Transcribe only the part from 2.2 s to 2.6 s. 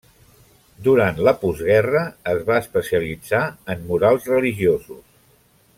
es va